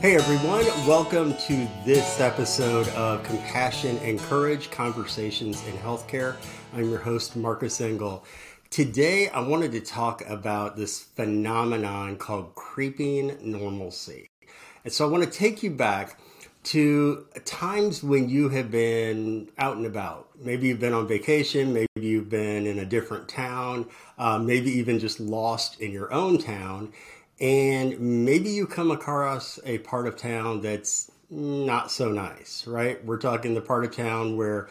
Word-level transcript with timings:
Hey 0.00 0.14
everyone, 0.14 0.64
welcome 0.86 1.36
to 1.48 1.68
this 1.84 2.20
episode 2.20 2.86
of 2.90 3.24
Compassion 3.24 3.98
and 3.98 4.16
Courage 4.16 4.70
Conversations 4.70 5.66
in 5.66 5.72
Healthcare. 5.78 6.36
I'm 6.72 6.88
your 6.88 7.00
host, 7.00 7.34
Marcus 7.34 7.80
Engel. 7.80 8.24
Today, 8.70 9.28
I 9.30 9.40
wanted 9.40 9.72
to 9.72 9.80
talk 9.80 10.22
about 10.28 10.76
this 10.76 11.00
phenomenon 11.00 12.14
called 12.16 12.54
creeping 12.54 13.38
normalcy. 13.42 14.30
And 14.84 14.92
so 14.92 15.04
I 15.04 15.10
want 15.10 15.24
to 15.24 15.30
take 15.30 15.64
you 15.64 15.72
back 15.72 16.20
to 16.64 17.26
times 17.44 18.04
when 18.04 18.28
you 18.28 18.50
have 18.50 18.70
been 18.70 19.50
out 19.58 19.78
and 19.78 19.86
about. 19.86 20.28
Maybe 20.40 20.68
you've 20.68 20.78
been 20.78 20.92
on 20.92 21.08
vacation, 21.08 21.72
maybe 21.72 21.88
you've 21.96 22.28
been 22.28 22.66
in 22.66 22.78
a 22.78 22.84
different 22.84 23.28
town, 23.28 23.88
uh, 24.16 24.38
maybe 24.38 24.70
even 24.70 25.00
just 25.00 25.18
lost 25.18 25.80
in 25.80 25.90
your 25.90 26.12
own 26.12 26.38
town 26.38 26.92
and 27.40 27.98
maybe 28.00 28.50
you 28.50 28.66
come 28.66 28.90
across 28.90 29.58
a 29.64 29.78
part 29.78 30.06
of 30.06 30.16
town 30.16 30.60
that's 30.60 31.10
not 31.30 31.90
so 31.90 32.10
nice, 32.10 32.66
right? 32.66 33.04
We're 33.04 33.18
talking 33.18 33.54
the 33.54 33.60
part 33.60 33.84
of 33.84 33.94
town 33.94 34.36
where 34.36 34.68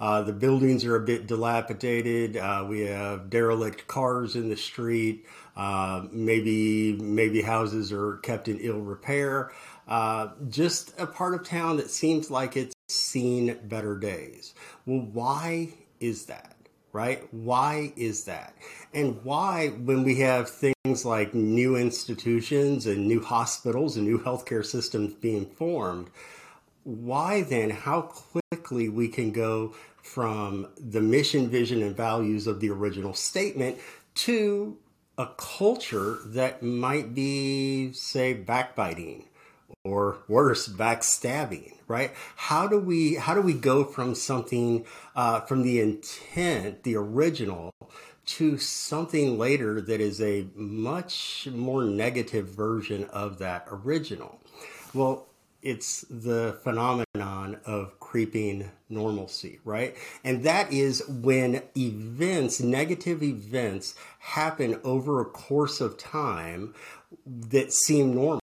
uh, 0.00 0.22
the 0.22 0.32
buildings 0.32 0.84
are 0.84 0.96
a 0.96 1.00
bit 1.00 1.26
dilapidated. 1.26 2.36
Uh, 2.36 2.64
we 2.68 2.80
have 2.82 3.30
derelict 3.30 3.86
cars 3.86 4.36
in 4.36 4.48
the 4.48 4.56
street. 4.56 5.26
Uh, 5.56 6.06
maybe 6.10 6.94
maybe 6.94 7.40
houses 7.40 7.92
are 7.92 8.16
kept 8.18 8.48
in 8.48 8.58
ill 8.58 8.80
repair. 8.80 9.52
Uh, 9.86 10.28
just 10.48 10.98
a 10.98 11.06
part 11.06 11.34
of 11.34 11.46
town 11.46 11.76
that 11.76 11.90
seems 11.90 12.30
like 12.30 12.56
it's 12.56 12.74
seen 12.88 13.58
better 13.64 13.96
days. 13.96 14.54
Well, 14.86 15.08
why 15.12 15.74
is 16.00 16.26
that? 16.26 16.56
Right? 16.94 17.26
Why 17.32 17.92
is 17.96 18.24
that? 18.24 18.54
And 18.94 19.22
why, 19.24 19.68
when 19.68 20.04
we 20.04 20.20
have 20.20 20.48
things 20.48 21.04
like 21.04 21.34
new 21.34 21.76
institutions 21.76 22.86
and 22.86 23.08
new 23.08 23.20
hospitals 23.20 23.96
and 23.96 24.06
new 24.06 24.20
healthcare 24.20 24.64
systems 24.64 25.12
being 25.12 25.44
formed, 25.44 26.08
why 26.84 27.42
then, 27.42 27.70
how 27.70 28.02
quickly 28.02 28.88
we 28.88 29.08
can 29.08 29.32
go 29.32 29.74
from 30.02 30.68
the 30.78 31.00
mission, 31.00 31.48
vision, 31.48 31.82
and 31.82 31.96
values 31.96 32.46
of 32.46 32.60
the 32.60 32.70
original 32.70 33.12
statement 33.12 33.76
to 34.14 34.76
a 35.18 35.26
culture 35.36 36.18
that 36.26 36.62
might 36.62 37.12
be, 37.12 37.92
say, 37.92 38.34
backbiting 38.34 39.24
or 39.84 40.18
worse 40.28 40.66
backstabbing 40.68 41.74
right? 41.88 42.12
How 42.36 42.66
do 42.66 42.78
we 42.78 43.14
how 43.14 43.34
do 43.34 43.40
we 43.40 43.54
go 43.54 43.84
from 43.84 44.14
something 44.14 44.84
uh, 45.14 45.40
from 45.40 45.62
the 45.62 45.80
intent 45.80 46.82
the 46.82 46.96
original 46.96 47.72
to 48.26 48.56
something 48.56 49.38
later 49.38 49.80
that 49.82 50.00
is 50.00 50.20
a 50.20 50.46
much 50.54 51.46
more 51.52 51.84
negative 51.84 52.48
version 52.48 53.04
of 53.04 53.38
that 53.38 53.66
original? 53.70 54.40
Well 54.92 55.26
it's 55.62 56.02
the 56.10 56.58
phenomenon 56.62 57.58
of 57.64 57.98
creeping 57.98 58.70
normalcy, 58.90 59.60
right? 59.64 59.96
And 60.22 60.44
that 60.44 60.70
is 60.70 61.02
when 61.08 61.62
events, 61.74 62.60
negative 62.60 63.22
events, 63.22 63.94
happen 64.18 64.78
over 64.84 65.22
a 65.22 65.24
course 65.24 65.80
of 65.80 65.96
time 65.96 66.74
that 67.24 67.72
seem 67.72 68.14
normal 68.14 68.43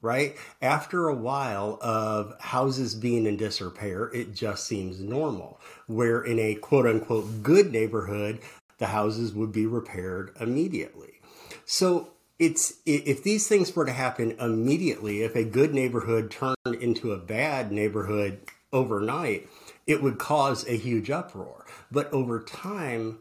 right? 0.00 0.36
After 0.62 1.08
a 1.08 1.14
while 1.14 1.78
of 1.80 2.34
houses 2.40 2.94
being 2.94 3.26
in 3.26 3.36
disrepair, 3.36 4.10
it 4.14 4.34
just 4.34 4.66
seems 4.66 5.00
normal. 5.00 5.60
Where 5.86 6.22
in 6.22 6.38
a 6.38 6.54
quote 6.54 6.86
unquote 6.86 7.42
good 7.42 7.72
neighborhood, 7.72 8.40
the 8.78 8.86
houses 8.86 9.32
would 9.32 9.52
be 9.52 9.66
repaired 9.66 10.32
immediately. 10.40 11.20
So 11.64 12.10
it's 12.38 12.74
if 12.86 13.22
these 13.24 13.48
things 13.48 13.74
were 13.74 13.84
to 13.84 13.92
happen 13.92 14.32
immediately, 14.40 15.22
if 15.22 15.34
a 15.34 15.44
good 15.44 15.74
neighborhood 15.74 16.30
turned 16.30 16.80
into 16.80 17.12
a 17.12 17.18
bad 17.18 17.72
neighborhood 17.72 18.40
overnight, 18.72 19.48
it 19.86 20.02
would 20.02 20.18
cause 20.18 20.66
a 20.68 20.76
huge 20.76 21.10
uproar. 21.10 21.66
But 21.90 22.12
over 22.12 22.40
time, 22.40 23.18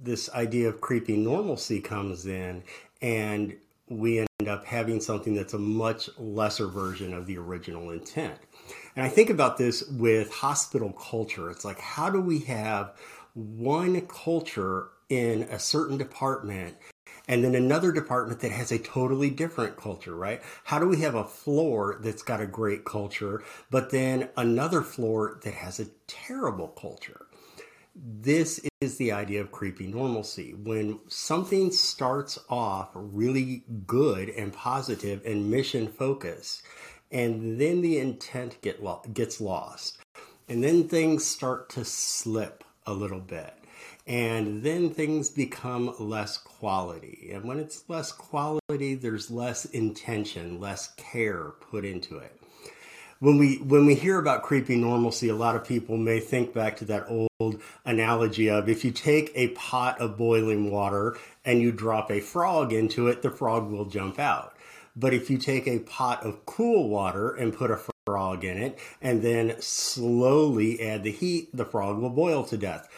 this 0.00 0.28
idea 0.30 0.68
of 0.68 0.80
creepy 0.80 1.16
normalcy 1.16 1.80
comes 1.80 2.26
in 2.26 2.64
and 3.00 3.56
we 3.88 4.27
up 4.48 4.64
having 4.64 5.00
something 5.00 5.34
that's 5.34 5.54
a 5.54 5.58
much 5.58 6.10
lesser 6.18 6.66
version 6.66 7.14
of 7.14 7.26
the 7.26 7.38
original 7.38 7.90
intent. 7.90 8.38
And 8.96 9.04
I 9.04 9.08
think 9.08 9.30
about 9.30 9.58
this 9.58 9.86
with 9.88 10.32
hospital 10.32 10.92
culture. 10.92 11.50
It's 11.50 11.64
like, 11.64 11.80
how 11.80 12.10
do 12.10 12.20
we 12.20 12.40
have 12.40 12.94
one 13.34 14.00
culture 14.02 14.88
in 15.08 15.42
a 15.44 15.58
certain 15.58 15.96
department 15.96 16.76
and 17.28 17.44
then 17.44 17.54
another 17.54 17.92
department 17.92 18.40
that 18.40 18.52
has 18.52 18.72
a 18.72 18.78
totally 18.78 19.28
different 19.30 19.76
culture, 19.76 20.14
right? 20.14 20.40
How 20.64 20.78
do 20.78 20.88
we 20.88 21.02
have 21.02 21.14
a 21.14 21.24
floor 21.24 21.98
that's 22.00 22.22
got 22.22 22.40
a 22.40 22.46
great 22.46 22.86
culture, 22.86 23.42
but 23.70 23.90
then 23.90 24.30
another 24.36 24.82
floor 24.82 25.38
that 25.44 25.54
has 25.54 25.78
a 25.78 25.86
terrible 26.06 26.68
culture? 26.68 27.27
This 28.04 28.60
is 28.80 28.96
the 28.96 29.12
idea 29.12 29.40
of 29.40 29.50
creepy 29.50 29.86
normalcy. 29.86 30.54
When 30.54 31.00
something 31.08 31.70
starts 31.72 32.38
off 32.48 32.90
really 32.94 33.64
good 33.86 34.28
and 34.30 34.52
positive 34.52 35.22
and 35.24 35.50
mission 35.50 35.88
focused, 35.88 36.62
and 37.10 37.60
then 37.60 37.80
the 37.80 37.98
intent 37.98 38.60
get 38.60 38.82
lo- 38.82 39.02
gets 39.12 39.40
lost, 39.40 39.98
and 40.48 40.62
then 40.62 40.88
things 40.88 41.24
start 41.24 41.68
to 41.70 41.84
slip 41.84 42.64
a 42.86 42.92
little 42.92 43.20
bit, 43.20 43.54
and 44.06 44.62
then 44.62 44.90
things 44.90 45.30
become 45.30 45.94
less 45.98 46.38
quality. 46.38 47.30
And 47.32 47.44
when 47.44 47.58
it's 47.58 47.84
less 47.88 48.12
quality, 48.12 48.94
there's 48.94 49.30
less 49.30 49.64
intention, 49.64 50.60
less 50.60 50.92
care 50.96 51.52
put 51.70 51.84
into 51.84 52.18
it 52.18 52.38
when 53.20 53.38
we 53.38 53.56
when 53.56 53.86
we 53.86 53.94
hear 53.94 54.18
about 54.18 54.42
creepy 54.42 54.76
normalcy, 54.76 55.28
a 55.28 55.34
lot 55.34 55.56
of 55.56 55.64
people 55.64 55.96
may 55.96 56.20
think 56.20 56.52
back 56.52 56.76
to 56.76 56.84
that 56.86 57.06
old 57.08 57.60
analogy 57.84 58.48
of 58.48 58.68
if 58.68 58.84
you 58.84 58.90
take 58.90 59.32
a 59.34 59.48
pot 59.48 60.00
of 60.00 60.16
boiling 60.16 60.70
water 60.70 61.16
and 61.44 61.60
you 61.60 61.72
drop 61.72 62.10
a 62.10 62.20
frog 62.20 62.72
into 62.72 63.08
it, 63.08 63.22
the 63.22 63.30
frog 63.30 63.70
will 63.70 63.86
jump 63.86 64.18
out. 64.18 64.54
But 64.94 65.14
if 65.14 65.30
you 65.30 65.38
take 65.38 65.66
a 65.66 65.78
pot 65.80 66.24
of 66.24 66.44
cool 66.46 66.88
water 66.88 67.30
and 67.30 67.52
put 67.52 67.70
a 67.70 67.80
frog 68.06 68.44
in 68.44 68.56
it 68.58 68.78
and 69.00 69.22
then 69.22 69.60
slowly 69.60 70.80
add 70.80 71.02
the 71.02 71.12
heat, 71.12 71.54
the 71.56 71.64
frog 71.64 71.98
will 71.98 72.10
boil 72.10 72.44
to 72.44 72.56
death. 72.56 72.88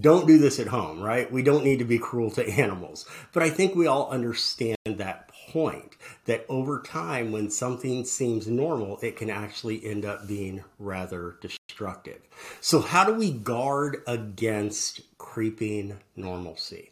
Don't 0.00 0.26
do 0.26 0.38
this 0.38 0.58
at 0.58 0.68
home, 0.68 1.00
right? 1.00 1.30
We 1.30 1.42
don't 1.42 1.64
need 1.64 1.78
to 1.78 1.84
be 1.84 1.98
cruel 1.98 2.30
to 2.32 2.48
animals. 2.60 3.06
But 3.32 3.42
I 3.42 3.50
think 3.50 3.74
we 3.74 3.86
all 3.86 4.10
understand 4.10 4.76
that 4.86 5.29
point 5.50 5.96
that 6.26 6.46
over 6.48 6.80
time, 6.80 7.32
when 7.32 7.50
something 7.50 8.04
seems 8.04 8.46
normal, 8.46 8.98
it 9.02 9.16
can 9.16 9.30
actually 9.30 9.84
end 9.84 10.04
up 10.04 10.26
being 10.26 10.64
rather 10.78 11.36
destructive. 11.40 12.20
So, 12.60 12.80
how 12.80 13.04
do 13.04 13.14
we 13.14 13.32
guard 13.32 14.02
against 14.06 15.00
creeping 15.18 15.98
normalcy? 16.16 16.90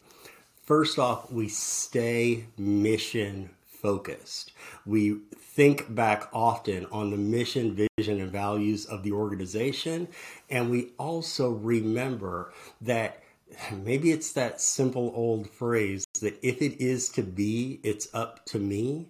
First 0.65 0.99
off, 0.99 1.31
we 1.31 1.49
stay 1.49 2.47
mission 2.59 3.51
focused. 3.65 4.53
We 4.85 5.21
think 5.37 5.95
back 5.95 6.29
often 6.33 6.87
on 6.87 7.11
the 7.11 7.17
mission, 7.17 7.89
vision, 7.97 8.21
and 8.21 8.31
values 8.31 8.85
of 8.85 9.03
the 9.03 9.13
organization. 9.13 10.09
And 10.51 10.71
we 10.71 10.91
also 10.99 11.51
remember 11.51 12.53
that 12.81 13.23
maybe 13.73 14.11
it's 14.11 14.33
that 14.33 14.61
simple 14.61 15.13
old 15.15 15.49
phrase 15.49 16.05
that 16.21 16.39
if 16.43 16.63
it 16.63 16.81
is 16.83 17.09
to 17.11 17.23
be, 17.23 17.81
it's 17.83 18.09
up 18.15 18.45
to 18.47 18.59
me. 18.59 19.09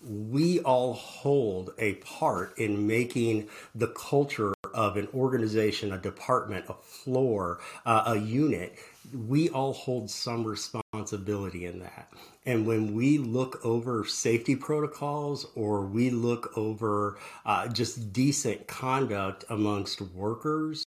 We 0.00 0.60
all 0.60 0.92
hold 0.92 1.72
a 1.78 1.94
part 1.94 2.56
in 2.56 2.86
making 2.86 3.48
the 3.74 3.88
culture 3.88 4.54
of 4.72 4.96
an 4.96 5.08
organization, 5.12 5.92
a 5.92 5.98
department, 5.98 6.66
a 6.68 6.74
floor, 6.74 7.58
uh, 7.84 8.04
a 8.06 8.16
unit. 8.16 8.78
We 9.26 9.48
all 9.48 9.72
hold 9.72 10.10
some 10.10 10.44
responsibility 10.44 11.66
in 11.66 11.80
that. 11.80 12.12
And 12.46 12.66
when 12.66 12.94
we 12.94 13.18
look 13.18 13.64
over 13.64 14.04
safety 14.04 14.54
protocols 14.54 15.46
or 15.54 15.82
we 15.82 16.10
look 16.10 16.56
over 16.56 17.18
uh, 17.44 17.68
just 17.68 18.12
decent 18.12 18.66
conduct 18.68 19.44
amongst 19.50 20.00
workers, 20.00 20.84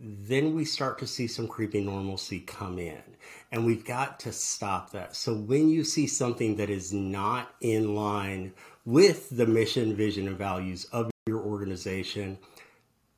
then 0.00 0.54
we 0.54 0.64
start 0.64 0.98
to 0.98 1.06
see 1.06 1.26
some 1.26 1.48
creeping 1.48 1.86
normalcy 1.86 2.40
come 2.40 2.78
in. 2.78 3.02
And 3.50 3.66
we've 3.66 3.84
got 3.84 4.20
to 4.20 4.32
stop 4.32 4.90
that. 4.90 5.16
So 5.16 5.34
when 5.34 5.68
you 5.68 5.84
see 5.84 6.06
something 6.06 6.56
that 6.56 6.70
is 6.70 6.92
not 6.92 7.54
in 7.60 7.94
line 7.94 8.52
with 8.84 9.28
the 9.30 9.46
mission, 9.46 9.96
vision, 9.96 10.28
and 10.28 10.38
values 10.38 10.84
of 10.92 11.10
your 11.26 11.40
organization, 11.40 12.38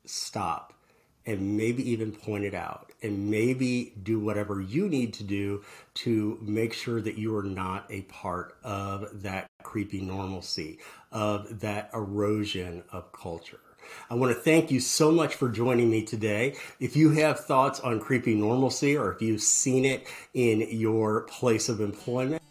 stop 0.05 0.73
and 1.25 1.55
maybe 1.55 1.87
even 1.91 2.11
point 2.11 2.43
it 2.43 2.55
out 2.55 2.91
and 3.03 3.29
maybe 3.29 3.93
do 4.01 4.19
whatever 4.19 4.59
you 4.59 4.89
need 4.89 5.13
to 5.13 5.23
do 5.23 5.63
to 5.93 6.37
make 6.41 6.73
sure 6.73 6.99
that 6.99 7.17
you 7.17 7.35
are 7.35 7.43
not 7.43 7.85
a 7.91 8.01
part 8.03 8.57
of 8.63 9.21
that 9.21 9.47
creepy 9.61 10.01
normalcy, 10.01 10.79
of 11.11 11.59
that 11.59 11.91
erosion 11.93 12.83
of 12.91 13.11
culture. 13.11 13.59
I 14.09 14.15
want 14.15 14.35
to 14.35 14.41
thank 14.41 14.71
you 14.71 14.79
so 14.79 15.11
much 15.11 15.35
for 15.35 15.49
joining 15.49 15.89
me 15.89 16.03
today. 16.03 16.55
If 16.79 16.95
you 16.95 17.11
have 17.11 17.41
thoughts 17.41 17.79
on 17.79 17.99
creepy 17.99 18.35
normalcy 18.35 18.97
or 18.97 19.11
if 19.11 19.21
you've 19.21 19.41
seen 19.41 19.85
it 19.85 20.07
in 20.33 20.67
your 20.69 21.21
place 21.21 21.69
of 21.69 21.81
employment, 21.81 22.41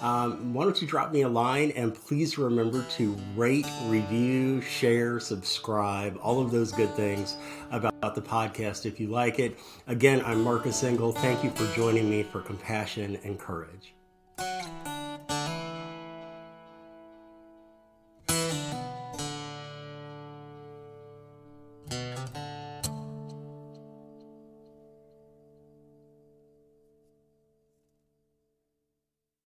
um, 0.00 0.52
why 0.52 0.64
don't 0.64 0.80
you 0.80 0.86
drop 0.86 1.12
me 1.12 1.22
a 1.22 1.28
line 1.28 1.72
and 1.72 1.94
please 1.94 2.38
remember 2.38 2.84
to 2.96 3.16
rate, 3.34 3.66
review, 3.86 4.60
share, 4.60 5.18
subscribe, 5.18 6.18
all 6.22 6.40
of 6.40 6.50
those 6.50 6.72
good 6.72 6.94
things 6.94 7.36
about 7.70 8.14
the 8.14 8.22
podcast 8.22 8.86
if 8.86 9.00
you 9.00 9.08
like 9.08 9.38
it. 9.38 9.58
Again, 9.86 10.22
I'm 10.24 10.42
Marcus 10.42 10.84
Engel. 10.84 11.12
Thank 11.12 11.42
you 11.42 11.50
for 11.50 11.66
joining 11.74 12.08
me 12.08 12.22
for 12.22 12.40
Compassion 12.40 13.18
and 13.24 13.38
Courage. 13.38 13.95